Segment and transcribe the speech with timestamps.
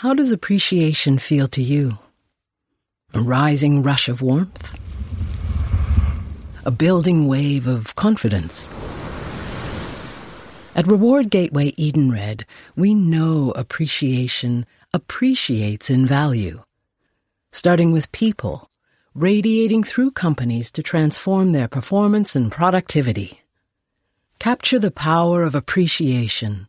[0.00, 1.98] How does appreciation feel to you?
[3.12, 4.72] A rising rush of warmth?
[6.64, 8.66] A building wave of confidence?
[10.74, 12.44] At Reward Gateway Edenred,
[12.74, 16.62] we know appreciation appreciates in value.
[17.52, 18.70] Starting with people,
[19.12, 23.42] radiating through companies to transform their performance and productivity.
[24.38, 26.68] Capture the power of appreciation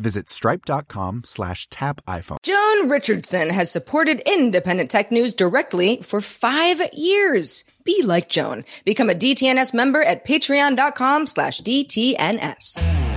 [0.00, 2.38] visit stripe.com slash tap iPhone.
[2.42, 7.64] Joan Richardson has supported independent tech news directly for five years.
[7.84, 8.64] Be like Joan.
[8.84, 13.10] Become a DTNS member at patreon.com slash DTNS.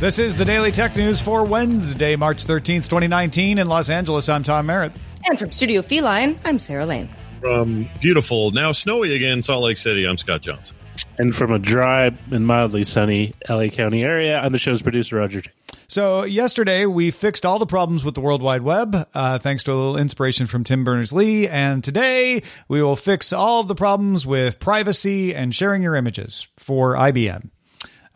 [0.00, 3.58] This is the Daily Tech News for Wednesday, March 13th, 2019.
[3.58, 4.92] In Los Angeles, I'm Tom Merritt.
[5.28, 7.08] And from Studio Feline, I'm Sarah Lane.
[7.40, 10.76] From beautiful, now snowy again, Salt Lake City, I'm Scott Johnson.
[11.18, 15.42] And from a dry and mildly sunny LA County area, I'm the show's producer, Roger.
[15.88, 19.72] So, yesterday we fixed all the problems with the World Wide Web, uh, thanks to
[19.72, 21.48] a little inspiration from Tim Berners Lee.
[21.48, 26.46] And today we will fix all of the problems with privacy and sharing your images
[26.56, 27.50] for IBM.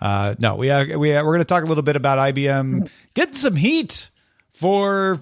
[0.00, 2.90] Uh, no, we are, we are, we're going to talk a little bit about IBM
[3.14, 4.10] getting some heat
[4.52, 5.16] for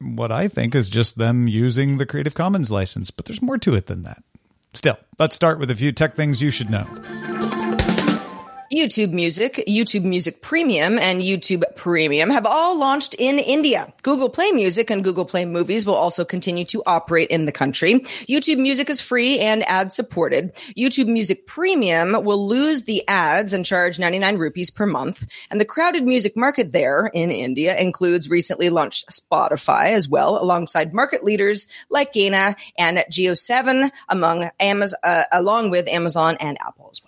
[0.00, 3.74] what I think is just them using the Creative Commons license, but there's more to
[3.74, 4.22] it than that.
[4.78, 6.84] Still, let's start with a few tech things you should know.
[8.78, 13.92] YouTube Music, YouTube Music Premium, and YouTube Premium have all launched in India.
[14.02, 17.94] Google Play Music and Google Play Movies will also continue to operate in the country.
[18.28, 20.54] YouTube Music is free and ad supported.
[20.76, 25.26] YouTube Music Premium will lose the ads and charge 99 rupees per month.
[25.50, 30.94] And the crowded music market there in India includes recently launched Spotify as well, alongside
[30.94, 37.02] market leaders like Gaana and JioSaavn, among Amazon, uh, along with Amazon and Apple as
[37.02, 37.07] well.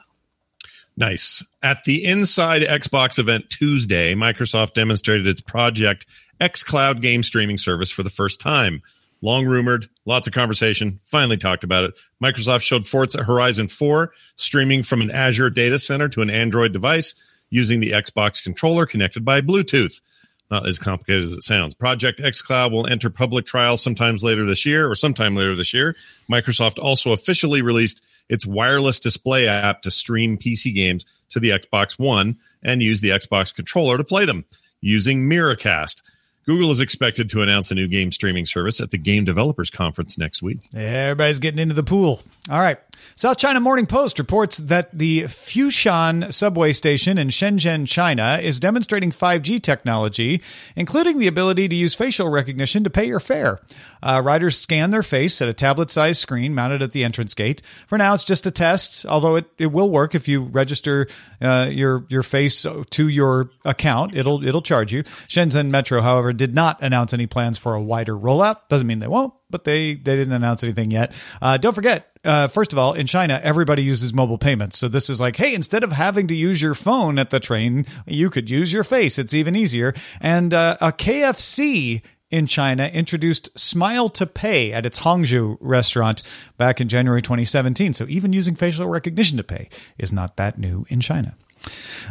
[1.00, 1.42] Nice.
[1.62, 6.04] At the Inside Xbox event Tuesday, Microsoft demonstrated its Project
[6.42, 8.82] xCloud game streaming service for the first time.
[9.22, 11.94] Long rumored, lots of conversation, finally talked about it.
[12.22, 17.14] Microsoft showed Forza Horizon 4 streaming from an Azure data center to an Android device
[17.48, 20.02] using the Xbox controller connected by Bluetooth.
[20.50, 21.74] Not as complicated as it sounds.
[21.74, 25.96] Project xCloud will enter public trials sometimes later this year or sometime later this year.
[26.30, 31.98] Microsoft also officially released its wireless display app to stream PC games to the Xbox
[31.98, 34.46] One and use the Xbox controller to play them
[34.80, 36.02] using Miracast.
[36.46, 40.16] Google is expected to announce a new game streaming service at the Game Developers Conference
[40.16, 40.58] next week.
[40.74, 42.22] Everybody's getting into the pool.
[42.50, 42.78] All right.
[43.16, 49.10] South China Morning Post reports that the Futian subway station in Shenzhen, China, is demonstrating
[49.10, 50.40] 5G technology,
[50.76, 53.60] including the ability to use facial recognition to pay your fare.
[54.02, 57.62] Uh, riders scan their face at a tablet sized screen mounted at the entrance gate.
[57.86, 61.06] For now, it's just a test, although it, it will work if you register
[61.40, 64.14] uh, your, your face to your account.
[64.14, 65.02] It'll, it'll charge you.
[65.02, 68.68] Shenzhen Metro, however, did not announce any plans for a wider rollout.
[68.68, 71.12] Doesn't mean they won't, but they, they didn't announce anything yet.
[71.42, 74.78] Uh, don't forget, uh, first of all, in China, everybody uses mobile payments.
[74.78, 77.86] So this is like, hey, instead of having to use your phone at the train,
[78.06, 79.18] you could use your face.
[79.18, 79.94] It's even easier.
[80.20, 86.22] And uh, a KFC in China introduced Smile to Pay at its Hangzhou restaurant
[86.56, 87.94] back in January 2017.
[87.94, 91.34] So even using facial recognition to pay is not that new in China.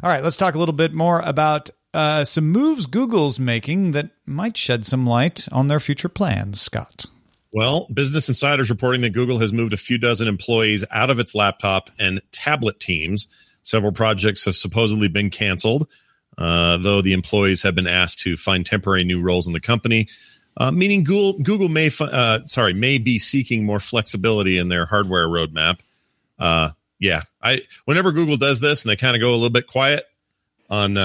[0.04, 4.12] All right, let's talk a little bit more about uh, some moves Google's making that
[4.26, 7.06] might shed some light on their future plans, Scott.
[7.52, 11.20] Well, Business Insider is reporting that Google has moved a few dozen employees out of
[11.20, 13.28] its laptop and tablet teams.
[13.64, 15.90] Several projects have supposedly been canceled,
[16.38, 20.08] uh, though the employees have been asked to find temporary new roles in the company.
[20.58, 25.28] Uh, meaning Google, Google may, uh, sorry, may be seeking more flexibility in their hardware
[25.28, 25.80] roadmap.
[26.38, 29.68] Uh, yeah, I whenever Google does this and they kind of go a little bit
[29.68, 30.06] quiet
[30.70, 30.98] on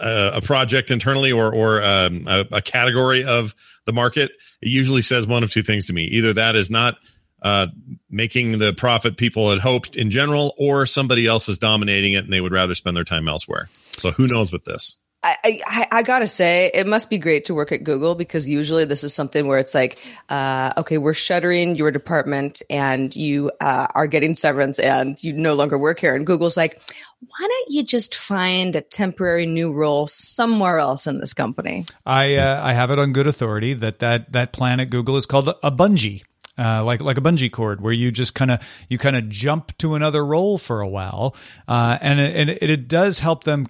[0.00, 3.54] uh, a project internally or or um, a, a, category of
[3.86, 4.30] the market,
[4.62, 6.04] it usually says one of two things to me.
[6.04, 6.96] Either that is not
[7.42, 7.66] uh,
[8.08, 12.32] making the profit people had hoped in general, or somebody else is dominating it and
[12.32, 13.68] they would rather spend their time elsewhere.
[13.96, 14.98] So who knows with this?
[15.24, 18.84] I, I, I, gotta say, it must be great to work at Google because usually
[18.84, 19.98] this is something where it's like,
[20.28, 25.54] uh, okay, we're shuttering your department and you uh, are getting severance and you no
[25.54, 26.14] longer work here.
[26.14, 26.78] And Google's like,
[27.20, 31.86] why don't you just find a temporary new role somewhere else in this company?
[32.04, 35.24] I uh, I have it on good authority that that that plan at Google is
[35.24, 36.22] called a bungee.
[36.56, 39.76] Uh, like like a bungee cord, where you just kind of you kind of jump
[39.78, 41.34] to another role for a while,
[41.66, 43.66] uh, and it, and it, it does help them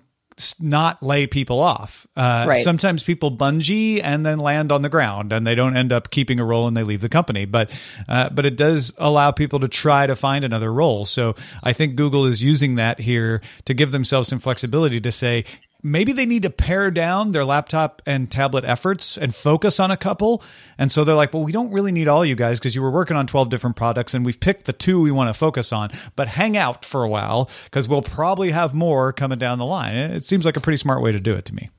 [0.61, 2.07] not lay people off.
[2.17, 2.63] Uh, right.
[2.63, 6.41] Sometimes people bungee and then land on the ground, and they don't end up keeping
[6.41, 7.45] a role and they leave the company.
[7.45, 7.71] But
[8.09, 11.05] uh, but it does allow people to try to find another role.
[11.05, 15.45] So I think Google is using that here to give themselves some flexibility to say,
[15.85, 19.97] maybe they need to pare down their laptop and tablet efforts and focus on a
[19.97, 20.43] couple.
[20.79, 22.91] And so they're like, well, we don't really need all you guys because you were
[22.91, 25.91] working on 12 different products and we've picked the two we want to focus on,
[26.17, 29.95] but hang out for a while because we'll probably have more coming down the line.
[29.95, 31.71] It seems like a pretty smart way to do it to me.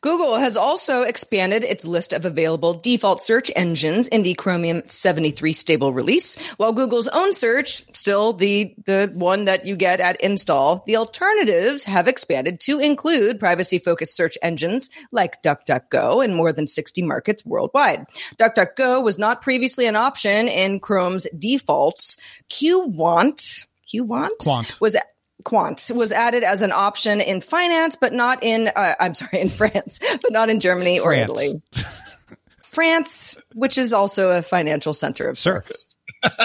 [0.00, 5.52] Google has also expanded its list of available default search engines in the Chromium 73
[5.52, 6.36] stable release.
[6.56, 11.84] While Google's own search, still the, the one that you get at install, the alternatives
[11.84, 17.44] have expanded to include privacy focused search engines like DuckDuckGo in more than 60 markets
[17.44, 18.06] worldwide.
[18.38, 22.18] DuckDuckGo was not previously an option in Chrome's defaults.
[22.50, 24.80] Qwant, Qwant, Quant.
[24.80, 24.96] was
[25.44, 29.48] Qwant was added as an option in finance, but not in, uh, I'm sorry, in
[29.48, 31.06] France, but not in Germany France.
[31.06, 31.62] or Italy.
[32.62, 35.64] France, which is also a financial center of sure.
[35.68, 35.96] sorts.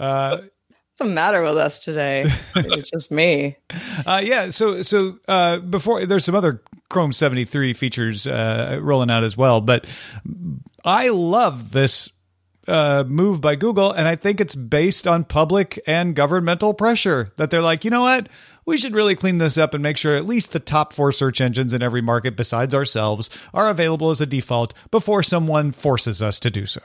[0.00, 2.24] uh, What's the matter with us today?
[2.56, 3.56] it's just me.
[4.06, 4.50] Uh, yeah.
[4.50, 9.60] So, so uh, before there's some other Chrome 73 features uh, rolling out as well,
[9.60, 9.86] but
[10.84, 12.10] I love this
[12.68, 17.50] uh, move by Google, and I think it's based on public and governmental pressure that
[17.50, 18.28] they're like, you know what,
[18.66, 21.40] we should really clean this up and make sure at least the top four search
[21.40, 26.38] engines in every market besides ourselves are available as a default before someone forces us
[26.40, 26.82] to do so.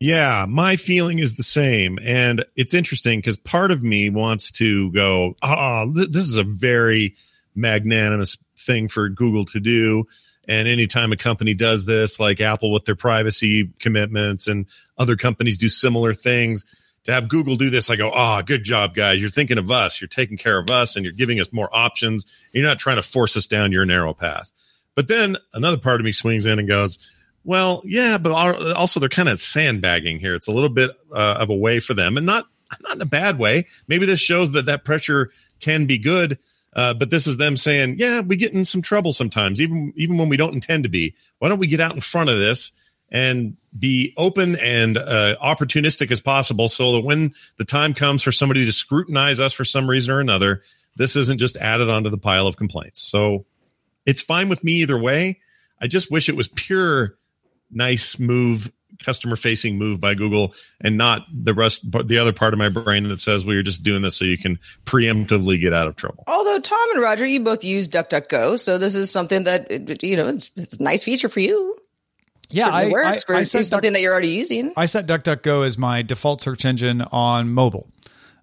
[0.00, 1.98] Yeah, my feeling is the same.
[2.02, 7.16] And it's interesting because part of me wants to go, oh, this is a very
[7.54, 10.04] magnanimous thing for Google to do.
[10.48, 14.66] And anytime a company does this, like Apple with their privacy commitments and
[14.96, 16.64] other companies do similar things,
[17.04, 19.20] to have Google do this, I go, oh, good job, guys.
[19.20, 20.00] You're thinking of us.
[20.00, 22.34] You're taking care of us and you're giving us more options.
[22.52, 24.50] You're not trying to force us down your narrow path.
[24.94, 26.98] But then another part of me swings in and goes,
[27.44, 28.32] well, yeah, but
[28.74, 30.34] also they're kind of sandbagging here.
[30.34, 32.46] It's a little bit uh, of a way for them and not,
[32.82, 33.66] not in a bad way.
[33.86, 35.30] Maybe this shows that that pressure
[35.60, 36.38] can be good
[36.74, 40.18] uh, but this is them saying, yeah, we get in some trouble sometimes, even even
[40.18, 41.14] when we don't intend to be.
[41.38, 42.72] Why don't we get out in front of this
[43.10, 48.32] and be open and uh, opportunistic as possible, so that when the time comes for
[48.32, 50.62] somebody to scrutinize us for some reason or another,
[50.96, 53.00] this isn't just added onto the pile of complaints.
[53.00, 53.46] So
[54.04, 55.40] it's fine with me either way.
[55.80, 57.16] I just wish it was pure
[57.70, 58.72] nice move
[59.04, 63.04] customer facing move by Google and not the rest, the other part of my brain
[63.04, 66.24] that says, well, you're just doing this so you can preemptively get out of trouble.
[66.26, 68.58] Although Tom and Roger, you both use DuckDuckGo.
[68.58, 71.76] So this is something that, you know, it's, it's a nice feature for you.
[72.50, 74.72] Yeah, I, works I, I, I set something Duck, that you're already using.
[74.76, 77.90] I set DuckDuckGo as my default search engine on mobile.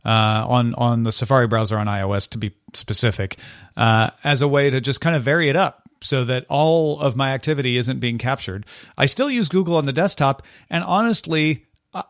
[0.03, 3.37] Uh, on on the Safari browser on iOS to be specific,
[3.75, 7.15] uh, as a way to just kind of vary it up so that all of
[7.15, 8.65] my activity isn't being captured.
[8.97, 11.65] I still use Google on the desktop, and honestly,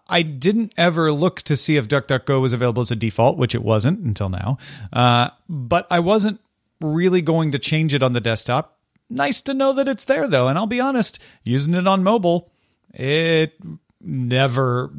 [0.08, 3.64] I didn't ever look to see if DuckDuckGo was available as a default, which it
[3.64, 4.58] wasn't until now.
[4.92, 6.40] Uh, but I wasn't
[6.82, 8.80] really going to change it on the desktop.
[9.10, 10.48] Nice to know that it's there, though.
[10.48, 12.52] And I'll be honest, using it on mobile,
[12.94, 13.54] it
[14.02, 14.92] never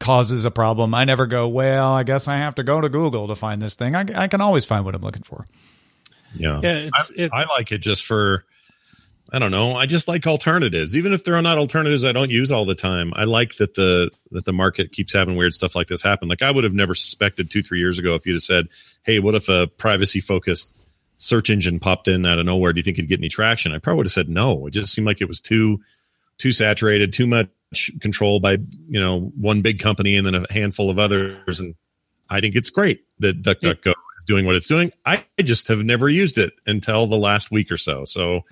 [0.00, 0.94] causes a problem.
[0.94, 3.76] I never go, well, I guess I have to go to Google to find this
[3.76, 3.94] thing.
[3.94, 5.46] I, I can always find what I'm looking for.
[6.34, 6.88] Yeah, yeah.
[6.94, 8.44] I, it, I like it just for
[9.34, 9.76] I don't know.
[9.76, 13.12] I just like alternatives, even if they're not alternatives I don't use all the time.
[13.16, 16.28] I like that the that the market keeps having weird stuff like this happen.
[16.28, 18.68] Like I would have never suspected two three years ago if you'd have said,
[19.04, 20.78] "Hey, what if a privacy focused
[21.16, 22.74] search engine popped in out of nowhere?
[22.74, 24.66] Do you think it'd get any traction?" I probably would have said no.
[24.66, 25.80] It just seemed like it was too
[26.36, 27.48] too saturated, too much
[28.00, 28.58] control by
[28.88, 31.74] you know one big company and then a handful of others, and
[32.30, 33.92] I think it's great that DuckDuckGo yeah.
[34.16, 34.90] is doing what it's doing.
[35.04, 38.04] I just have never used it until the last week or so.
[38.04, 38.42] So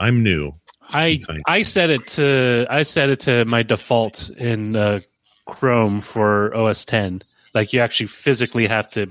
[0.00, 0.52] I'm new.
[0.88, 5.00] I I set it to I set it to my default in uh,
[5.46, 7.22] Chrome for OS 10.
[7.54, 9.06] Like you actually physically have to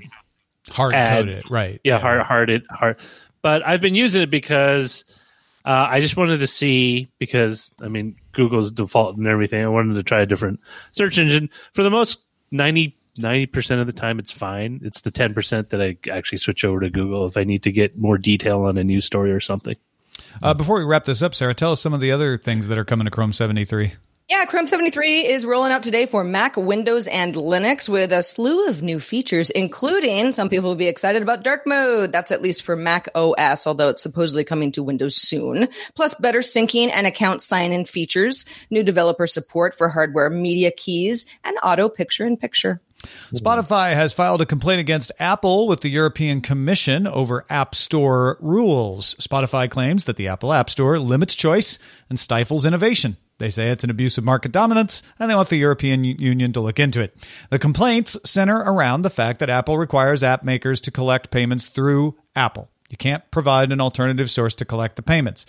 [0.68, 1.80] hard add, code it, right?
[1.84, 2.98] Yeah, yeah, hard hard it hard.
[3.40, 5.04] But I've been using it because
[5.64, 9.64] Uh, I just wanted to see because I mean Google's default and everything.
[9.64, 10.58] I wanted to try a different
[10.90, 11.50] search engine.
[11.72, 12.18] For the most
[13.16, 14.80] 90 percent of the time, it's fine.
[14.82, 17.72] It's the ten percent that I actually switch over to Google if I need to
[17.72, 19.76] get more detail on a news story or something.
[20.42, 22.78] Uh, before we wrap this up, Sarah, tell us some of the other things that
[22.78, 23.92] are coming to Chrome seventy three.
[24.32, 28.66] Yeah, Chrome 73 is rolling out today for Mac, Windows, and Linux with a slew
[28.66, 32.12] of new features, including some people will be excited about dark mode.
[32.12, 35.68] That's at least for Mac OS, although it's supposedly coming to Windows soon.
[35.96, 41.58] Plus better syncing and account sign-in features, new developer support for hardware media keys, and
[41.62, 42.80] auto picture in picture.
[43.34, 49.14] Spotify has filed a complaint against Apple with the European Commission over App Store rules.
[49.16, 51.78] Spotify claims that the Apple App Store limits choice
[52.08, 53.16] and stifles innovation.
[53.38, 56.60] They say it's an abuse of market dominance, and they want the European Union to
[56.60, 57.16] look into it.
[57.50, 62.16] The complaints center around the fact that Apple requires app makers to collect payments through
[62.36, 62.70] Apple.
[62.88, 65.46] You can't provide an alternative source to collect the payments.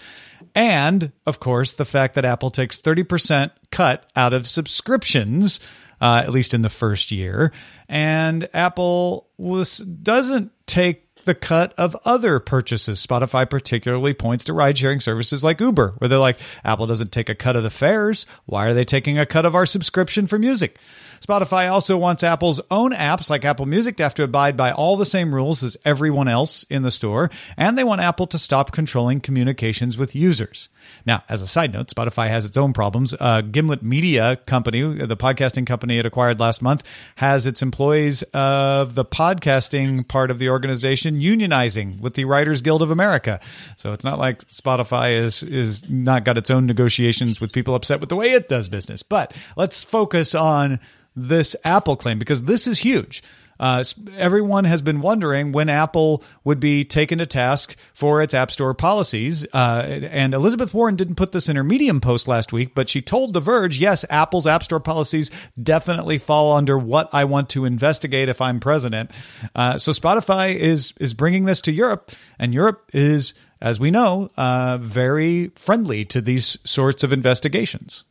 [0.56, 5.60] And, of course, the fact that Apple takes 30% cut out of subscriptions
[6.04, 7.54] uh, at least in the first year.
[7.88, 13.06] And Apple was doesn't take the cut of other purchases.
[13.06, 17.30] Spotify particularly points to ride sharing services like Uber, where they're like, Apple doesn't take
[17.30, 18.26] a cut of the fares.
[18.46, 20.78] Why are they taking a cut of our subscription for music?
[21.24, 24.98] Spotify also wants Apple's own apps like Apple Music to have to abide by all
[24.98, 28.74] the same rules as everyone else in the store, and they want Apple to stop
[28.74, 30.68] controlling communications with users.
[31.06, 33.14] Now, as a side note, Spotify has its own problems.
[33.18, 36.84] Uh, Gimlet Media Company, the podcasting company it acquired last month,
[37.16, 42.82] has its employees of the podcasting part of the organization unionizing with the Writers Guild
[42.82, 43.40] of America.
[43.78, 48.02] So it's not like Spotify is is not got its own negotiations with people upset
[48.02, 49.04] with the way it does business.
[49.04, 50.80] But let's focus on
[51.16, 53.24] this Apple claim because this is huge.
[53.60, 53.84] Uh,
[54.18, 58.74] everyone has been wondering when Apple would be taken to task for its App Store
[58.74, 59.46] policies.
[59.54, 63.02] Uh, and Elizabeth Warren didn't put this in her Medium post last week, but she
[63.02, 67.66] told The Verge, yes, Apple's App Store policies definitely fall under what I want to
[67.66, 69.12] investigate if I'm president.
[69.56, 74.30] Uh, so Spotify is is bringing this to Europe, and Europe is, as we know,
[74.36, 78.04] uh, very friendly to these sorts of investigations.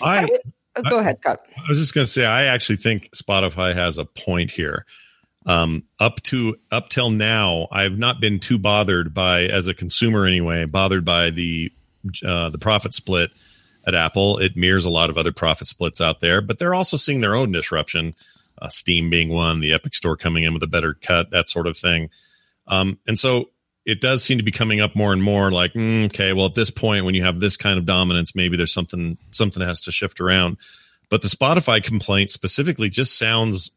[0.00, 0.30] I
[0.76, 1.40] Oh, go ahead, Scott.
[1.56, 4.84] I was just going to say, I actually think Spotify has a point here.
[5.46, 10.26] Um, up to up till now, I've not been too bothered by, as a consumer
[10.26, 11.72] anyway, bothered by the
[12.24, 13.30] uh, the profit split
[13.86, 14.38] at Apple.
[14.38, 17.36] It mirrors a lot of other profit splits out there, but they're also seeing their
[17.36, 18.14] own disruption.
[18.60, 21.66] Uh, Steam being one, the Epic Store coming in with a better cut, that sort
[21.66, 22.10] of thing.
[22.66, 23.50] Um, and so
[23.86, 26.54] it does seem to be coming up more and more like mm, okay well at
[26.54, 29.92] this point when you have this kind of dominance maybe there's something something has to
[29.92, 30.58] shift around.
[31.08, 33.70] But the spotify complaint specifically just sounds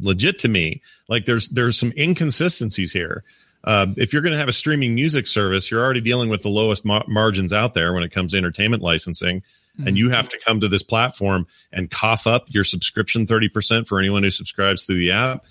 [0.00, 0.82] legit to me.
[1.08, 3.22] Like there's there's some inconsistencies here.
[3.64, 6.48] Uh, if you're going to have a streaming music service you're already dealing with the
[6.48, 9.42] lowest ma- margins out there when it comes to entertainment licensing.
[9.78, 9.86] Mm-hmm.
[9.86, 14.00] and you have to come to this platform and cough up your subscription 30% for
[14.00, 15.44] anyone who subscribes through the app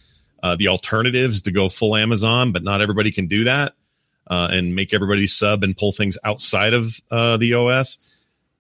[0.48, 3.74] uh, the alternatives to go full Amazon, but not everybody can do that
[4.28, 7.98] uh, and make everybody sub and pull things outside of uh, the OS.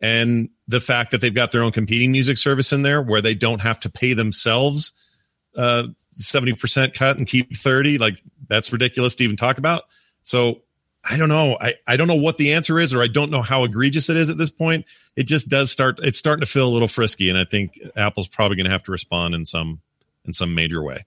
[0.01, 3.35] And the fact that they've got their own competing music service in there where they
[3.35, 4.91] don't have to pay themselves
[5.55, 5.83] uh,
[6.19, 9.83] 70% cut and keep 30, like that's ridiculous to even talk about.
[10.23, 10.63] So
[11.09, 11.57] I don't know.
[11.59, 14.17] I, I don't know what the answer is, or I don't know how egregious it
[14.17, 14.85] is at this point.
[15.15, 17.29] It just does start, it's starting to feel a little frisky.
[17.29, 19.79] And I think Apple's probably going to have to respond in some,
[20.25, 21.05] in some major way.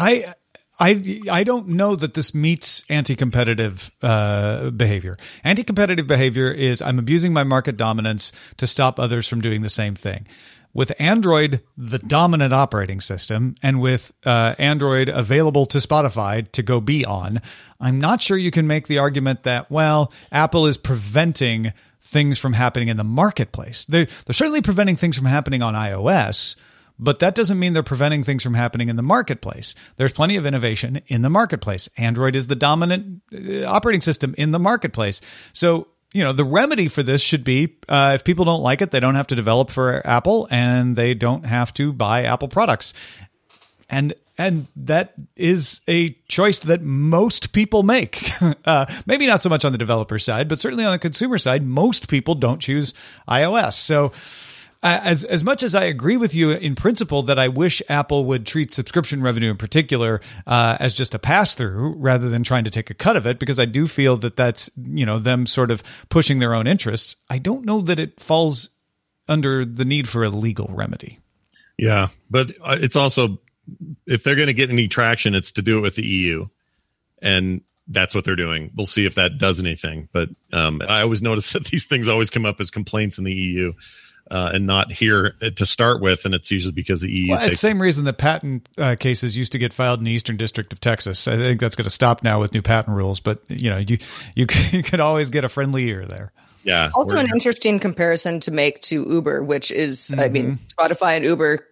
[0.00, 0.34] I
[0.80, 5.18] I I don't know that this meets anti-competitive uh, behavior.
[5.44, 9.94] Anti-competitive behavior is I'm abusing my market dominance to stop others from doing the same
[9.94, 10.26] thing.
[10.72, 16.80] With Android, the dominant operating system, and with uh, Android available to Spotify to go
[16.80, 17.42] be on,
[17.80, 22.52] I'm not sure you can make the argument that well, Apple is preventing things from
[22.52, 23.84] happening in the marketplace.
[23.84, 26.56] They're, they're certainly preventing things from happening on iOS
[27.00, 29.74] but that doesn't mean they're preventing things from happening in the marketplace.
[29.96, 31.88] There's plenty of innovation in the marketplace.
[31.96, 35.22] Android is the dominant uh, operating system in the marketplace.
[35.54, 38.90] So, you know, the remedy for this should be uh, if people don't like it,
[38.90, 42.92] they don't have to develop for Apple and they don't have to buy Apple products.
[43.88, 48.30] And and that is a choice that most people make.
[48.64, 51.62] Uh, maybe not so much on the developer side, but certainly on the consumer side,
[51.62, 52.92] most people don't choose
[53.26, 53.72] iOS.
[53.72, 54.12] So
[54.82, 58.46] as as much as I agree with you in principle that I wish Apple would
[58.46, 62.70] treat subscription revenue in particular uh, as just a pass through rather than trying to
[62.70, 65.70] take a cut of it, because I do feel that that's you know them sort
[65.70, 67.16] of pushing their own interests.
[67.28, 68.70] I don't know that it falls
[69.28, 71.18] under the need for a legal remedy.
[71.76, 73.38] Yeah, but uh, it's also
[74.06, 76.46] if they're going to get any traction, it's to do it with the EU,
[77.20, 78.70] and that's what they're doing.
[78.74, 80.08] We'll see if that does anything.
[80.12, 83.34] But um, I always notice that these things always come up as complaints in the
[83.34, 83.74] EU.
[84.30, 87.32] Uh, and not here to start with, and it's usually because the EU.
[87.32, 90.12] Well, takes the same reason that patent uh, cases used to get filed in the
[90.12, 91.26] Eastern District of Texas.
[91.26, 93.18] I think that's going to stop now with new patent rules.
[93.18, 93.98] But you know, you
[94.36, 96.30] you, you could always get a friendly ear there.
[96.62, 96.90] yeah.
[96.94, 100.64] Also, an interesting comparison to make to Uber, which is, I mean, Mm-hmm.
[100.80, 101.66] Spotify and Uber.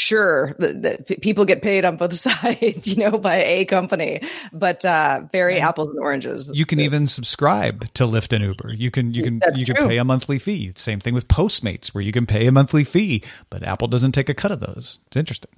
[0.00, 4.84] Sure, the, the, people get paid on both sides, you know, by a company, but
[4.84, 6.48] uh, very apples and oranges.
[6.54, 8.74] You can even subscribe to Lyft and Uber.
[8.74, 10.72] You can you can That's you can pay a monthly fee.
[10.76, 14.28] Same thing with Postmates, where you can pay a monthly fee, but Apple doesn't take
[14.28, 15.00] a cut of those.
[15.08, 15.50] It's interesting.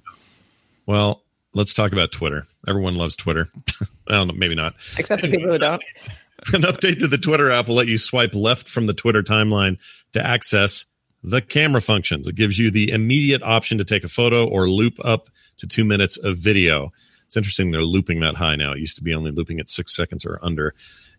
[0.87, 1.21] Well,
[1.53, 2.47] let's talk about Twitter.
[2.67, 3.47] Everyone loves Twitter.
[4.07, 4.73] I don't know, maybe not.
[4.97, 5.83] except the people who don't.
[6.53, 9.77] An update to the Twitter app will let you swipe left from the Twitter timeline
[10.13, 10.87] to access
[11.23, 12.27] the camera functions.
[12.27, 15.83] It gives you the immediate option to take a photo or loop up to two
[15.83, 16.91] minutes of video.
[17.25, 18.73] It's interesting they're looping that high now.
[18.73, 20.73] It used to be only looping at six seconds or under.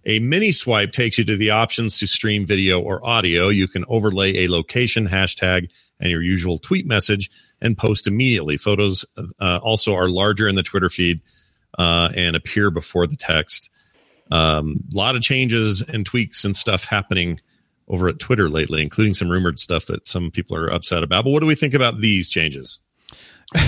[0.04, 3.48] A mini swipe takes you to the options to stream video or audio.
[3.48, 5.68] You can overlay a location, hashtag,
[6.00, 7.30] and your usual tweet message
[7.60, 8.56] and post immediately.
[8.56, 9.06] Photos
[9.40, 11.20] uh, also are larger in the Twitter feed
[11.78, 13.70] uh, and appear before the text.
[14.30, 17.38] A um, lot of changes and tweaks and stuff happening
[17.88, 21.24] over at Twitter lately, including some rumored stuff that some people are upset about.
[21.24, 22.80] But what do we think about these changes?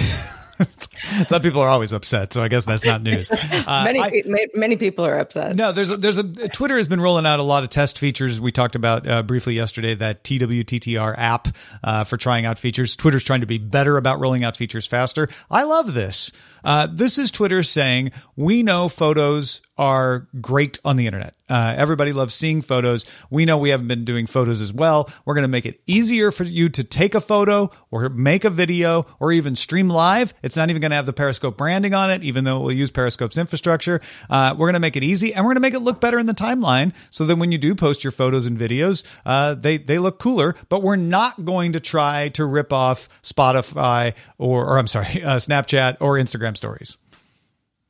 [1.27, 3.31] Some people are always upset, so I guess that's not news.
[3.67, 5.57] Uh, Many I- many people are upset.
[5.57, 8.41] No, there's a, there's a Twitter has been rolling out a lot of test features.
[8.41, 11.49] We talked about uh, briefly yesterday that TWTTR app
[11.83, 12.95] uh, for trying out features.
[12.95, 15.29] Twitter's trying to be better about rolling out features faster.
[15.51, 16.31] I love this.
[16.63, 21.35] Uh, this is Twitter saying we know photos are great on the internet.
[21.49, 23.05] Uh, everybody loves seeing photos.
[23.29, 25.11] We know we haven't been doing photos as well.
[25.25, 28.51] We're going to make it easier for you to take a photo or make a
[28.51, 30.33] video or even stream live.
[30.43, 32.73] It's not even going to have the Periscope branding on it, even though it will
[32.73, 34.01] use Periscope's infrastructure.
[34.31, 36.19] Uh, we're going to make it easy and we're going to make it look better
[36.19, 39.77] in the timeline so that when you do post your photos and videos, uh, they,
[39.77, 40.55] they look cooler.
[40.69, 45.37] But we're not going to try to rip off Spotify or, or I'm sorry, uh,
[45.37, 46.97] Snapchat or Instagram stories.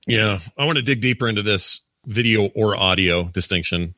[0.06, 3.94] Yeah, I want to dig deeper into this video or audio distinction.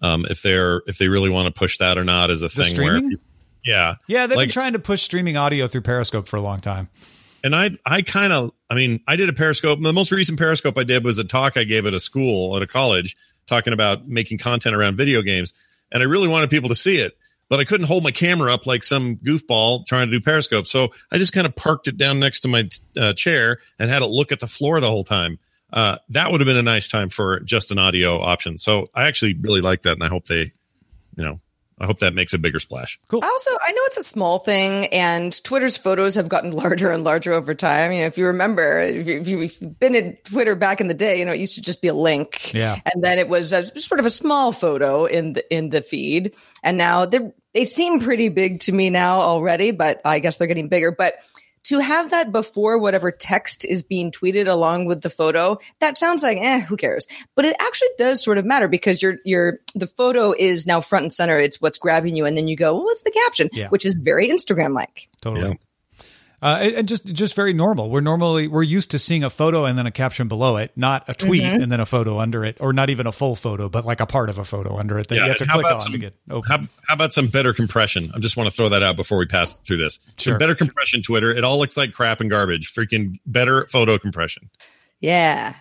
[0.00, 2.64] Um, if they're if they really want to push that or not is a thing
[2.82, 3.18] where, streaming?
[3.64, 6.60] yeah, Yeah, they've Like- been trying to push streaming audio through Periscope for a long
[6.60, 6.88] time.
[7.44, 9.80] and I I kind of I mean I did a Periscope.
[9.82, 12.62] The most recent Periscope I did was a talk I gave at a school at
[12.62, 15.52] a college talking about making content around video games,
[15.92, 17.16] and I really wanted people to see it,
[17.52, 20.66] but I couldn't hold my camera up like some goofball trying to do Periscope.
[20.66, 24.00] So I just kind of parked it down next to my uh, chair and had
[24.00, 25.38] it look at the floor the whole time.
[25.70, 28.56] Uh, that would have been a nice time for just an audio option.
[28.56, 30.50] So I actually really like that, and I hope they,
[31.14, 31.40] you know,
[31.78, 32.98] I hope that makes a bigger splash.
[33.12, 37.04] I also I know it's a small thing, and Twitter's photos have gotten larger and
[37.04, 37.92] larger over time.
[37.92, 40.94] You know, if you remember, if, you, if you've been at Twitter back in the
[40.94, 42.78] day, you know it used to just be a link, Yeah.
[42.94, 46.34] and then it was a, sort of a small photo in the in the feed,
[46.62, 47.18] and now they
[47.54, 50.92] they seem pretty big to me now already, but I guess they're getting bigger.
[50.92, 51.16] But
[51.64, 56.22] to have that before whatever text is being tweeted along with the photo, that sounds
[56.22, 57.06] like eh, who cares?
[57.36, 61.04] But it actually does sort of matter because your your the photo is now front
[61.04, 61.38] and center.
[61.38, 63.48] It's what's grabbing you, and then you go, well, what's the caption?
[63.52, 63.68] Yeah.
[63.68, 65.08] Which is very Instagram like.
[65.20, 65.48] Totally.
[65.48, 65.54] Yeah.
[66.42, 67.88] Uh, and- and just just very normal.
[67.88, 71.04] We're normally we're used to seeing a photo and then a caption below it, not
[71.08, 71.62] a tweet Mm-hmm.
[71.62, 74.06] and then a photo under it, or not even a full photo, but like a
[74.06, 76.14] part of a photo under it that you have to click on some, to get
[76.28, 76.50] open.
[76.50, 78.10] How, how about some better compression?
[78.12, 80.00] I just want to throw that out before we pass through this.
[80.18, 80.32] Sure.
[80.32, 81.30] Some better compression, Twitter.
[81.30, 82.72] It all looks like crap and garbage.
[82.74, 84.50] Freaking better photo compression.
[84.98, 85.54] Yeah.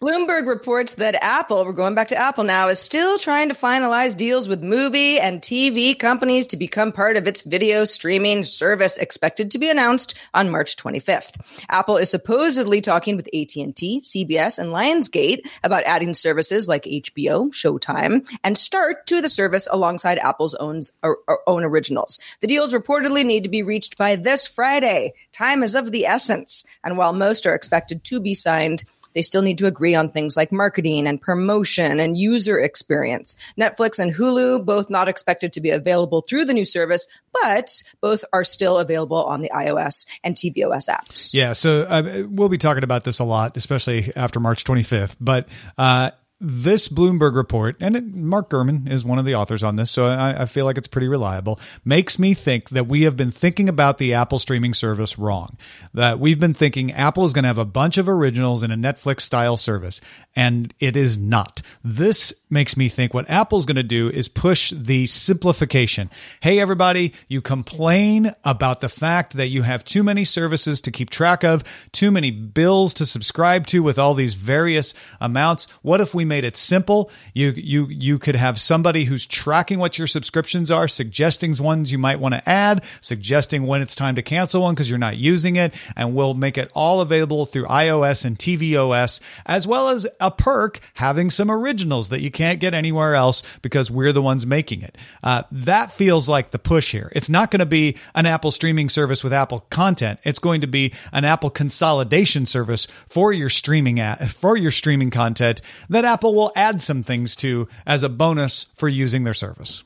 [0.00, 4.16] Bloomberg reports that Apple, we're going back to Apple now, is still trying to finalize
[4.16, 9.50] deals with movie and TV companies to become part of its video streaming service expected
[9.50, 11.40] to be announced on March 25th.
[11.68, 18.28] Apple is supposedly talking with AT&T, CBS, and Lionsgate about adding services like HBO, Showtime,
[18.44, 22.18] and Starz to the service alongside Apple's own, or, or own originals.
[22.40, 25.12] The deals reportedly need to be reached by this Friday.
[25.32, 26.64] Time is of the essence.
[26.84, 28.84] And while most are expected to be signed
[29.16, 33.34] they still need to agree on things like marketing and promotion and user experience.
[33.58, 37.06] Netflix and Hulu both not expected to be available through the new service,
[37.42, 41.34] but both are still available on the iOS and tvOS apps.
[41.34, 45.16] Yeah, so uh, we'll be talking about this a lot, especially after March 25th.
[45.18, 45.48] But
[45.78, 49.90] uh, this Bloomberg report, and it, Mark Gurman is one of the authors on this,
[49.90, 53.30] so I, I feel like it's pretty reliable, makes me think that we have been
[53.30, 55.56] thinking about the Apple streaming service wrong.
[55.94, 58.76] That we've been thinking Apple is going to have a bunch of originals in a
[58.76, 60.02] Netflix style service,
[60.34, 61.62] and it is not.
[61.82, 66.10] This makes me think what Apple's going to do is push the simplification.
[66.40, 71.08] Hey, everybody, you complain about the fact that you have too many services to keep
[71.08, 75.66] track of, too many bills to subscribe to with all these various amounts.
[75.80, 77.10] What if we made it simple.
[77.32, 81.98] You you you could have somebody who's tracking what your subscriptions are, suggesting ones you
[81.98, 85.56] might want to add, suggesting when it's time to cancel one because you're not using
[85.56, 90.30] it, and we'll make it all available through iOS and tvOS, as well as a
[90.30, 94.82] perk having some originals that you can't get anywhere else because we're the ones making
[94.82, 94.96] it.
[95.22, 97.12] Uh, that feels like the push here.
[97.14, 100.18] It's not going to be an Apple streaming service with Apple content.
[100.24, 105.10] It's going to be an Apple consolidation service for your streaming at, for your streaming
[105.10, 109.84] content that Apple will add some things to as a bonus for using their service.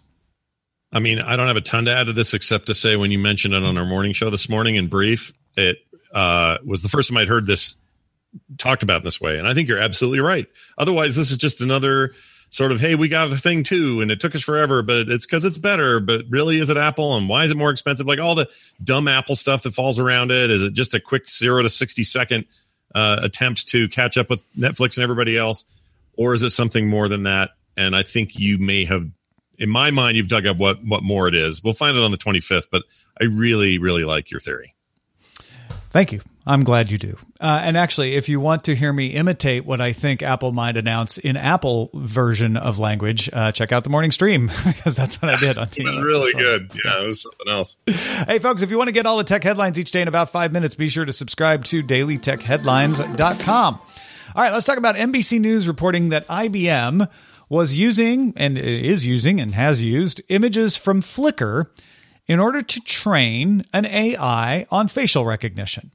[0.93, 3.11] I mean, I don't have a ton to add to this except to say when
[3.11, 5.79] you mentioned it on our morning show this morning in brief, it
[6.13, 7.77] uh, was the first time I'd heard this
[8.59, 9.39] talked about in this way.
[9.39, 10.47] And I think you're absolutely right.
[10.79, 12.13] Otherwise, this is just another
[12.49, 15.25] sort of, hey, we got the thing too, and it took us forever, but it's
[15.25, 16.01] because it's better.
[16.01, 17.17] But really, is it Apple?
[17.17, 18.07] And why is it more expensive?
[18.07, 18.49] Like all the
[18.83, 20.51] dumb Apple stuff that falls around it.
[20.51, 22.45] Is it just a quick zero to 60 second
[22.95, 25.65] uh, attempt to catch up with Netflix and everybody else?
[26.21, 27.53] Or is it something more than that?
[27.79, 29.09] And I think you may have,
[29.59, 31.65] in my mind, you've dug up what, what more it is.
[31.65, 32.83] We'll find it on the 25th, but
[33.19, 34.75] I really, really like your theory.
[35.89, 36.21] Thank you.
[36.47, 37.17] I'm glad you do.
[37.41, 40.77] Uh, and actually, if you want to hear me imitate what I think Apple might
[40.77, 45.33] announce in Apple version of language, uh, check out the morning stream because that's what
[45.35, 45.81] I did on TV.
[45.85, 46.71] it was really good.
[46.85, 47.79] Yeah, it was something else.
[47.87, 50.29] Hey, folks, if you want to get all the tech headlines each day in about
[50.29, 53.81] five minutes, be sure to subscribe to dailytechheadlines.com.
[54.33, 57.11] All right, let's talk about NBC News reporting that IBM
[57.49, 61.67] was using and is using and has used images from Flickr
[62.29, 65.91] in order to train an AI on facial recognition.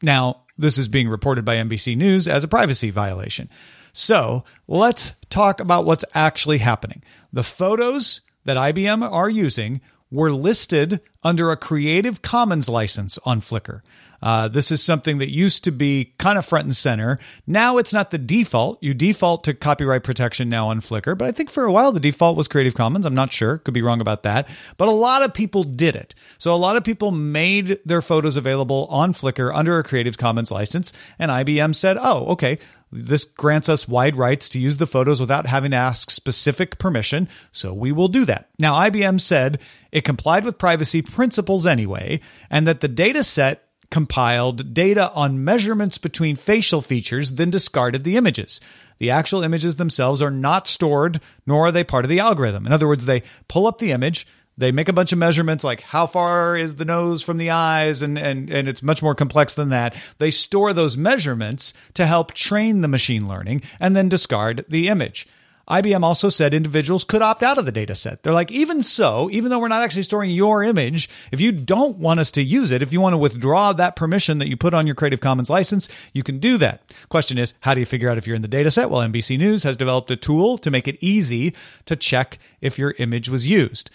[0.00, 3.50] Now, this is being reported by NBC News as a privacy violation.
[3.92, 7.02] So let's talk about what's actually happening.
[7.32, 9.80] The photos that IBM are using
[10.16, 13.82] were listed under a Creative Commons license on Flickr.
[14.22, 17.18] Uh, this is something that used to be kind of front and center.
[17.46, 18.82] Now it's not the default.
[18.82, 22.00] You default to copyright protection now on Flickr, but I think for a while the
[22.00, 23.04] default was Creative Commons.
[23.04, 23.58] I'm not sure.
[23.58, 24.48] Could be wrong about that.
[24.78, 26.14] But a lot of people did it.
[26.38, 30.50] So a lot of people made their photos available on Flickr under a Creative Commons
[30.50, 32.58] license, and IBM said, oh, okay,
[32.92, 37.28] this grants us wide rights to use the photos without having to ask specific permission,
[37.50, 38.48] so we will do that.
[38.58, 39.60] Now, IBM said
[39.92, 42.20] it complied with privacy principles anyway,
[42.50, 48.16] and that the data set compiled data on measurements between facial features, then discarded the
[48.16, 48.60] images.
[48.98, 52.66] The actual images themselves are not stored, nor are they part of the algorithm.
[52.66, 54.26] In other words, they pull up the image,
[54.58, 58.02] they make a bunch of measurements like how far is the nose from the eyes
[58.02, 62.32] and, and and it's much more complex than that they store those measurements to help
[62.32, 65.26] train the machine learning and then discard the image
[65.68, 68.22] IBM also said individuals could opt out of the data set.
[68.22, 71.98] They're like, even so, even though we're not actually storing your image, if you don't
[71.98, 74.74] want us to use it, if you want to withdraw that permission that you put
[74.74, 76.82] on your Creative Commons license, you can do that.
[77.08, 78.90] Question is, how do you figure out if you're in the data set?
[78.90, 81.52] Well, NBC News has developed a tool to make it easy
[81.86, 83.90] to check if your image was used.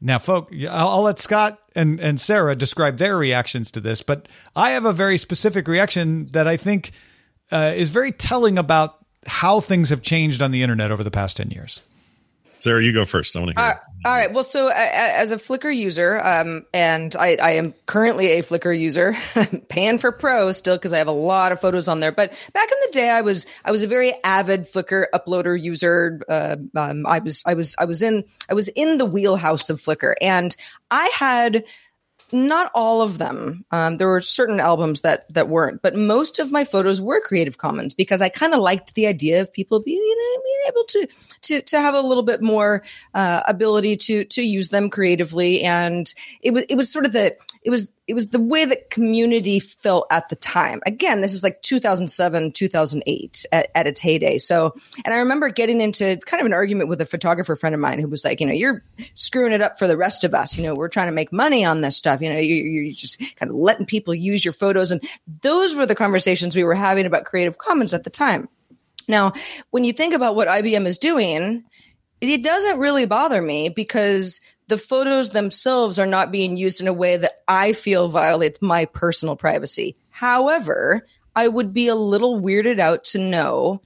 [0.00, 4.70] Now, folks, I'll let Scott and, and Sarah describe their reactions to this, but I
[4.70, 6.92] have a very specific reaction that I think
[7.50, 11.36] uh, is very telling about how things have changed on the internet over the past
[11.38, 11.80] 10 years.
[12.58, 13.36] Sarah, you go first.
[13.36, 13.70] I want to hear.
[13.70, 14.32] Uh, all right.
[14.32, 18.78] Well, so uh, as a Flickr user, um, and I, I, am currently a Flickr
[18.78, 19.16] user,
[19.68, 22.12] paying for Pro still because I have a lot of photos on there.
[22.12, 26.20] But back in the day, I was I was a very avid Flickr uploader user.
[26.28, 29.80] Uh, um, I was I was I was in I was in the wheelhouse of
[29.80, 30.54] Flickr, and
[30.90, 31.64] I had
[32.32, 33.64] not all of them.
[33.70, 37.58] Um, there were certain albums that that weren't, but most of my photos were Creative
[37.58, 40.84] Commons because I kind of liked the idea of people being, you know, being able
[40.84, 41.08] to
[41.42, 42.82] to to have a little bit more
[43.14, 47.36] uh, ability to to use them creatively, and it was it was sort of the
[47.62, 50.80] it was it was the way that community felt at the time.
[50.86, 54.38] Again, this is like 2007, 2008 at, at, its heyday.
[54.38, 57.80] So, and I remember getting into kind of an argument with a photographer friend of
[57.82, 60.56] mine who was like, you know, you're screwing it up for the rest of us.
[60.56, 62.22] You know, we're trying to make money on this stuff.
[62.22, 64.90] You know, you, you're just kind of letting people use your photos.
[64.90, 65.06] And
[65.42, 68.48] those were the conversations we were having about Creative Commons at the time.
[69.06, 69.34] Now,
[69.68, 71.64] when you think about what IBM is doing,
[72.22, 76.92] it doesn't really bother me because the photos themselves are not being used in a
[76.92, 79.96] way that I feel violates my personal privacy.
[80.10, 83.82] However, I would be a little weirded out to know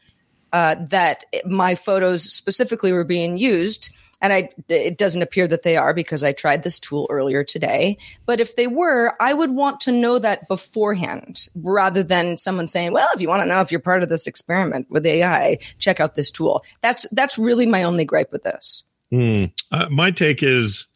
[0.52, 3.90] uh, that my photos specifically were being used.
[4.20, 7.96] And I, it doesn't appear that they are because I tried this tool earlier today.
[8.24, 12.92] But if they were, I would want to know that beforehand rather than someone saying,
[12.92, 16.00] well, if you want to know if you're part of this experiment with AI, check
[16.00, 16.64] out this tool.
[16.82, 18.84] That's, that's really my only gripe with this.
[19.12, 19.52] Mm.
[19.70, 20.86] Uh, my take is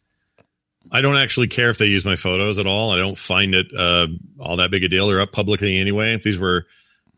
[0.91, 2.91] I don't actually care if they use my photos at all.
[2.91, 4.07] I don't find it uh,
[4.39, 5.07] all that big a deal.
[5.07, 6.13] They're up publicly anyway.
[6.13, 6.65] If these were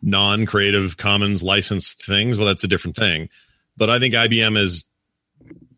[0.01, 3.29] non Creative Commons licensed things, well, that's a different thing.
[3.77, 4.85] But I think IBM is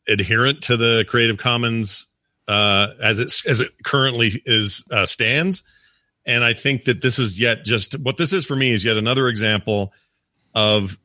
[0.08, 2.08] adherent to the Creative Commons
[2.48, 5.64] uh, as it as it currently is uh, stands.
[6.26, 8.98] And I think that this is yet just what this is for me is yet
[8.98, 9.94] another example
[10.54, 10.98] of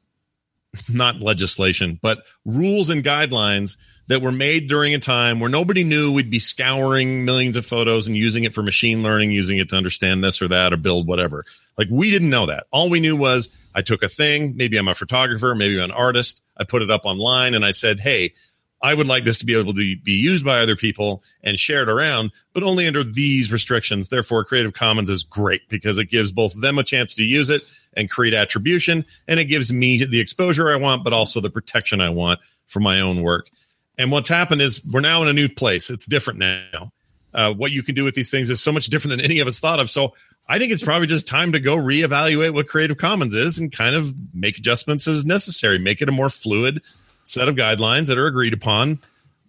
[0.88, 3.76] not legislation, but rules and guidelines
[4.08, 8.06] that were made during a time where nobody knew we'd be scouring millions of photos
[8.06, 11.06] and using it for machine learning, using it to understand this or that or build
[11.06, 11.44] whatever.
[11.76, 12.66] Like we didn't know that.
[12.70, 15.96] All we knew was I took a thing, maybe I'm a photographer, maybe I'm an
[15.96, 16.42] artist.
[16.56, 18.34] I put it up online and I said, Hey,
[18.82, 21.88] I would like this to be able to be used by other people and shared
[21.88, 24.08] around, but only under these restrictions.
[24.08, 27.62] Therefore, Creative Commons is great because it gives both them a chance to use it
[27.96, 32.00] and create attribution, and it gives me the exposure I want, but also the protection
[32.02, 33.48] I want for my own work.
[33.98, 35.90] And what's happened is we're now in a new place.
[35.90, 36.92] It's different now.
[37.32, 39.48] Uh, what you can do with these things is so much different than any of
[39.48, 39.90] us thought of.
[39.90, 40.14] So
[40.48, 43.96] I think it's probably just time to go reevaluate what Creative Commons is and kind
[43.96, 46.82] of make adjustments as necessary, make it a more fluid
[47.24, 49.00] set of guidelines that are agreed upon.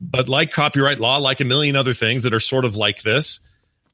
[0.02, 3.40] But like copyright law, like a million other things that are sort of like this,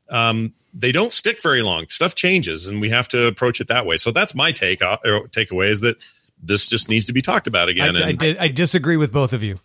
[0.09, 1.87] um, they don't stick very long.
[1.87, 3.97] Stuff changes, and we have to approach it that way.
[3.97, 5.97] So that's my take uh, takeaway is that
[6.41, 7.95] this just needs to be talked about again.
[7.95, 9.59] I, I, I disagree with both of you.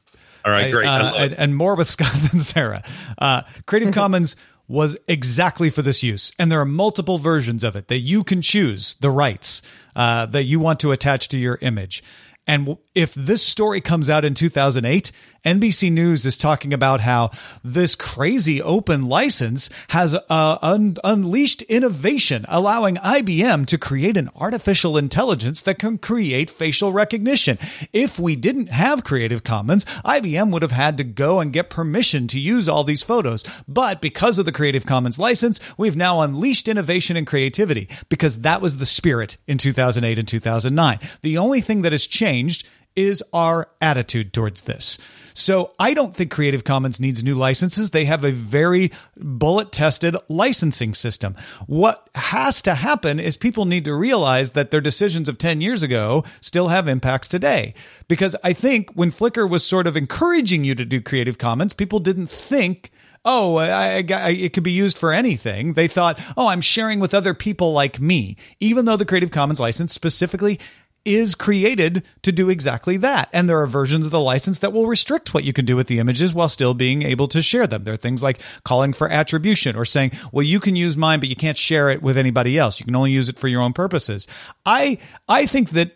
[0.44, 0.86] All right, great.
[0.86, 2.82] Uh, and, and, more with Scott than Sarah.
[3.18, 7.88] Uh, Creative Commons was exactly for this use, and there are multiple versions of it
[7.88, 9.62] that you can choose the rights
[9.96, 12.02] uh, that you want to attach to your image.
[12.46, 15.12] And if this story comes out in 2008,
[15.48, 17.30] NBC News is talking about how
[17.64, 24.96] this crazy open license has uh, un- unleashed innovation, allowing IBM to create an artificial
[24.96, 27.58] intelligence that can create facial recognition.
[27.92, 32.28] If we didn't have Creative Commons, IBM would have had to go and get permission
[32.28, 33.44] to use all these photos.
[33.66, 38.60] But because of the Creative Commons license, we've now unleashed innovation and creativity because that
[38.60, 40.98] was the spirit in 2008 and 2009.
[41.22, 42.66] The only thing that has changed changed
[42.98, 44.98] is our attitude towards this.
[45.32, 47.92] So I don't think Creative Commons needs new licenses.
[47.92, 51.36] They have a very bullet tested licensing system.
[51.68, 55.84] What has to happen is people need to realize that their decisions of 10 years
[55.84, 57.74] ago still have impacts today.
[58.08, 62.00] Because I think when Flickr was sort of encouraging you to do Creative Commons, people
[62.00, 62.90] didn't think
[63.24, 65.74] oh, I, I, it could be used for anything.
[65.74, 69.60] They thought, oh, I'm sharing with other people like me, even though the Creative Commons
[69.60, 70.58] license specifically
[71.04, 73.28] is created to do exactly that.
[73.32, 75.86] And there are versions of the license that will restrict what you can do with
[75.86, 77.84] the images while still being able to share them.
[77.84, 81.28] There are things like calling for attribution or saying, well, you can use mine, but
[81.28, 82.78] you can't share it with anybody else.
[82.78, 84.26] You can only use it for your own purposes.
[84.66, 85.92] I, I think that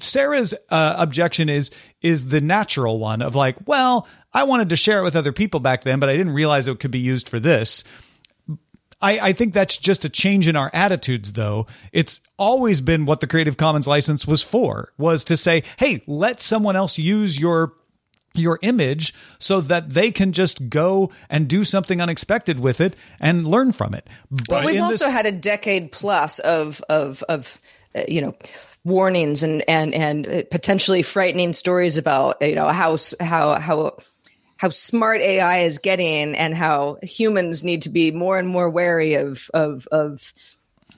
[0.00, 4.98] Sarah's uh, objection is is the natural one of like, well, I wanted to share
[4.98, 7.38] it with other people back then, but I didn't realize it could be used for
[7.38, 7.84] this.
[9.02, 11.66] I, I think that's just a change in our attitudes, though.
[11.92, 16.40] It's always been what the Creative Commons license was for, was to say, hey, let
[16.40, 17.74] someone else use your
[18.34, 23.46] your image so that they can just go and do something unexpected with it and
[23.46, 24.08] learn from it.
[24.30, 27.60] But well, we've also this- had a decade plus of of of
[27.94, 28.34] uh, you know
[28.84, 33.96] warnings and and and potentially frightening stories about you know how how how
[34.62, 39.14] how smart AI is getting and how humans need to be more and more wary
[39.14, 40.32] of of of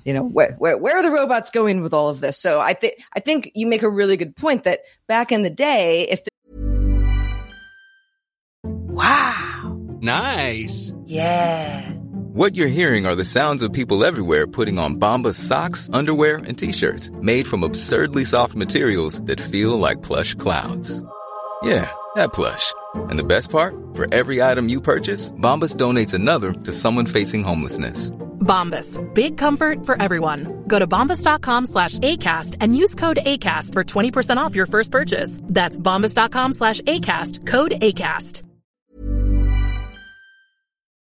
[0.04, 2.36] you know where, where where are the robots going with all of this?
[2.36, 5.48] So i think i think you make a really good point that back in the
[5.48, 6.30] day if the-
[8.62, 9.80] wow.
[10.02, 10.92] Nice.
[11.06, 11.90] Yeah.
[12.34, 16.58] What you're hearing are the sounds of people everywhere putting on bombas socks underwear and
[16.58, 21.00] t-shirts made from absurdly soft materials that feel like plush clouds
[21.64, 22.72] yeah that plush.
[22.94, 23.74] And the best part?
[23.94, 28.10] For every item you purchase, Bombas donates another to someone facing homelessness.
[28.40, 28.98] Bombas.
[29.14, 30.64] Big comfort for everyone.
[30.68, 35.40] Go to bombas.com slash ACAST and use code ACAST for 20% off your first purchase.
[35.44, 37.46] That's bombas.com slash ACAST.
[37.46, 38.42] Code ACAST.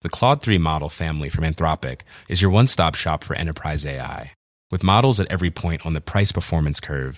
[0.02, 4.32] The Claude 3 model family from Anthropic is your one stop shop for enterprise AI.
[4.70, 7.17] With models at every point on the price performance curve,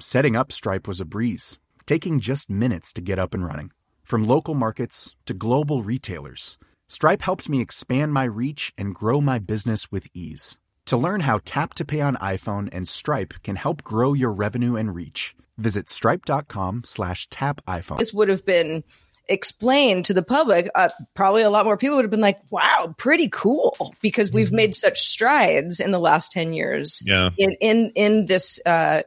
[0.00, 3.70] Setting up Stripe was a breeze, taking just minutes to get up and running.
[4.02, 9.38] From local markets to global retailers, Stripe helped me expand my reach and grow my
[9.38, 10.58] business with ease.
[10.86, 14.74] To learn how Tap to Pay on iPhone and Stripe can help grow your revenue
[14.76, 17.98] and reach, visit stripe.com slash tap iPhone.
[17.98, 18.82] this would have been
[19.26, 22.94] explained to the public, uh, probably a lot more people would have been like, wow,
[22.98, 27.30] pretty cool because we've made such strides in the last 10 years Yeah.
[27.38, 29.00] in, in, in this, uh,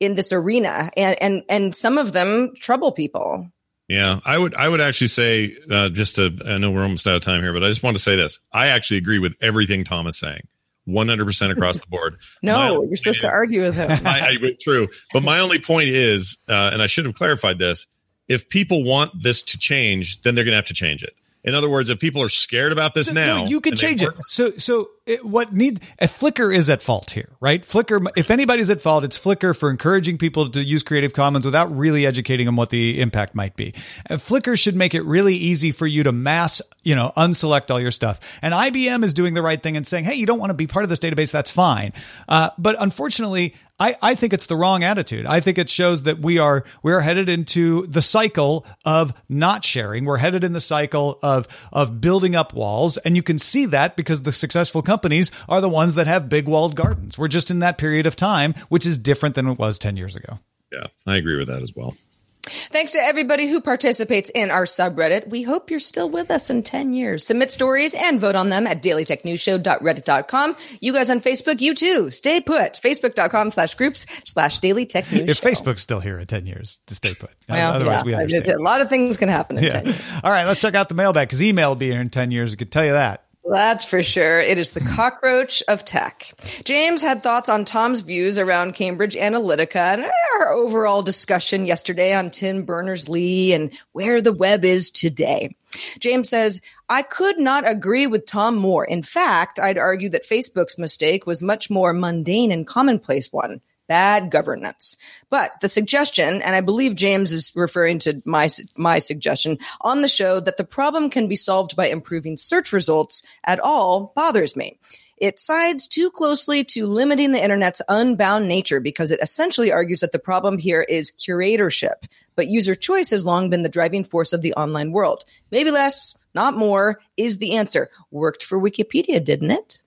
[0.00, 3.48] in this arena and, and, and some of them trouble people.
[3.88, 7.16] Yeah, I would I would actually say uh, just to I know we're almost out
[7.16, 8.38] of time here, but I just want to say this.
[8.50, 10.48] I actually agree with everything Tom is saying,
[10.86, 12.16] one hundred percent across the board.
[12.42, 13.88] No, My- you're supposed to argue with him.
[14.02, 17.86] my, I, true, but my only point is, uh, and I should have clarified this:
[18.26, 21.14] if people want this to change, then they're going to have to change it.
[21.44, 24.08] In other words, if people are scared about this now, No, you can change it.
[24.24, 27.62] So, so it, what need a Flickr is at fault here, right?
[27.62, 31.76] Flickr, if anybody's at fault, it's Flickr for encouraging people to use Creative Commons without
[31.76, 33.74] really educating them what the impact might be.
[34.06, 37.80] And Flickr should make it really easy for you to mass, you know, unselect all
[37.80, 38.20] your stuff.
[38.40, 40.66] And IBM is doing the right thing and saying, hey, you don't want to be
[40.66, 41.92] part of this database, that's fine.
[42.26, 45.26] Uh, but unfortunately, I, I think it's the wrong attitude.
[45.26, 49.64] I think it shows that we are we are headed into the cycle of not
[49.64, 50.04] sharing.
[50.04, 53.96] We're headed in the cycle of of building up walls, and you can see that
[53.96, 57.18] because the successful companies are the ones that have big walled gardens.
[57.18, 60.14] We're just in that period of time, which is different than it was ten years
[60.14, 60.38] ago.
[60.72, 61.96] yeah, I agree with that as well.
[62.44, 65.28] Thanks to everybody who participates in our subreddit.
[65.28, 67.24] We hope you're still with us in 10 years.
[67.26, 70.56] Submit stories and vote on them at dailytechnewsshow.reddit.com.
[70.80, 72.10] You guys on Facebook, you too.
[72.10, 72.74] Stay put.
[72.74, 75.48] Facebook.com slash groups slash Daily Tech News If Show.
[75.48, 77.30] Facebook's still here in ten years, to stay put.
[77.48, 78.60] Well, Otherwise, yeah, we understand.
[78.60, 79.70] A lot of things can happen in Yeah.
[79.70, 80.00] 10 years.
[80.22, 82.52] All right, let's check out the mailbag because email will be here in ten years.
[82.52, 83.23] I could tell you that.
[83.44, 84.40] That's for sure.
[84.40, 84.94] It is the hmm.
[84.94, 86.32] cockroach of tech.
[86.64, 90.04] James had thoughts on Tom's views around Cambridge Analytica and
[90.40, 95.54] our overall discussion yesterday on Tim Berners Lee and where the web is today.
[95.98, 98.84] James says, I could not agree with Tom more.
[98.84, 103.60] In fact, I'd argue that Facebook's mistake was much more mundane and commonplace one.
[103.94, 104.96] Bad governance.
[105.30, 110.08] But the suggestion, and I believe James is referring to my, my suggestion on the
[110.08, 114.80] show that the problem can be solved by improving search results at all bothers me.
[115.16, 120.10] It sides too closely to limiting the internet's unbound nature because it essentially argues that
[120.10, 122.08] the problem here is curatorship.
[122.34, 125.24] But user choice has long been the driving force of the online world.
[125.52, 127.90] Maybe less, not more, is the answer.
[128.10, 129.82] Worked for Wikipedia, didn't it?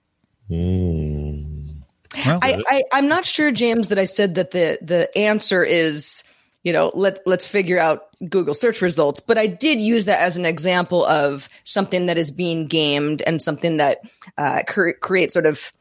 [0.48, 1.07] Hmm.
[2.14, 6.24] Well, I, I, I'm not sure, James, that I said that the the answer is,
[6.62, 9.20] you know, let let's figure out Google search results.
[9.20, 13.42] But I did use that as an example of something that is being gamed and
[13.42, 13.98] something that
[14.36, 15.72] uh, cre- creates sort of,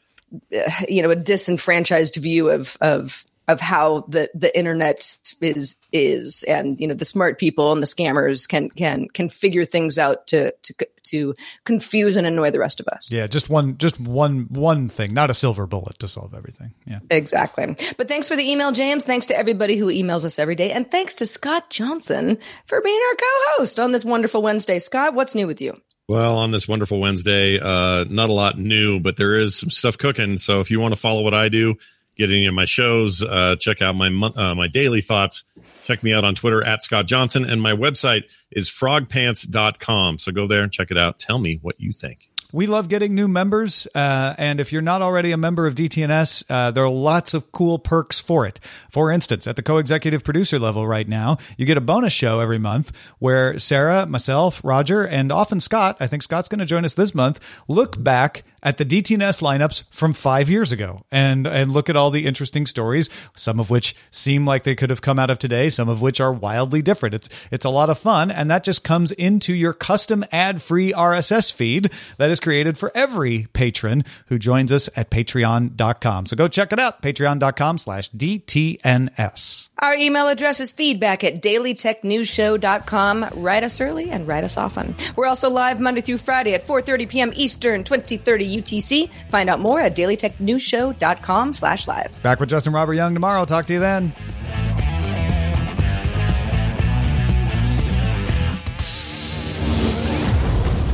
[0.56, 5.00] uh, you know, a disenfranchised view of of of how the the internet
[5.42, 9.66] is is and you know the smart people and the scammers can can can figure
[9.66, 10.74] things out to to
[11.08, 13.10] to confuse and annoy the rest of us.
[13.12, 16.74] yeah, just one, just one, one thing, not a silver bullet to solve everything.
[16.86, 17.00] Yeah.
[17.10, 17.76] Exactly.
[17.98, 19.04] But thanks for the email, James.
[19.04, 20.72] Thanks to everybody who emails us every day.
[20.72, 24.80] And thanks to Scott Johnson for being our co-host on this wonderful Wednesday.
[24.80, 25.82] Scott, what's new with you?
[26.08, 29.98] Well, on this wonderful Wednesday, uh, not a lot new, but there is some stuff
[29.98, 30.38] cooking.
[30.38, 31.76] So if you want to follow what I do,
[32.18, 35.44] get any of my shows, uh, check out my uh, my daily thoughts.
[35.84, 40.18] Check me out on Twitter at Scott Johnson, and my website is frogpants.com.
[40.18, 41.18] So go there and check it out.
[41.20, 42.30] Tell me what you think.
[42.54, 46.46] We love getting new members, uh, and if you're not already a member of DTNS,
[46.50, 48.62] uh, there are lots of cool perks for it.
[48.90, 52.58] For instance, at the co-executive producer level right now, you get a bonus show every
[52.58, 56.94] month where Sarah, myself, Roger, and often Scott, I think Scott's going to join us
[56.94, 61.90] this month, look back at the DTNS lineups from five years ago and and look
[61.90, 65.30] at all the interesting stories, some of which seem like they could have come out
[65.30, 67.16] of today, some of which are wildly different.
[67.16, 71.54] It's it's a lot of fun, and that just comes into your custom ad-free RSS
[71.54, 76.26] feed that is created for every patron who joins us at patreon.com.
[76.26, 79.67] So go check it out, patreon.com slash DTNS.
[79.80, 83.26] Our email address is feedback at dailytechnewsshow.com.
[83.36, 84.96] Write us early and write us often.
[85.16, 87.32] We're also live Monday through Friday at 4.30 p.m.
[87.36, 89.12] Eastern, 2030 UTC.
[89.30, 92.24] Find out more at dailytechnewsshow.com slash live.
[92.24, 93.46] Back with Justin Robert Young tomorrow.
[93.46, 94.14] Talk to you then.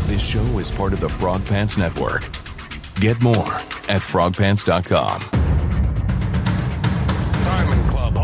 [0.08, 2.22] This show is part of the Frog Pants Network.
[2.96, 3.34] Get more
[3.88, 5.22] at frogpants.com.
[7.44, 8.18] Diamond Club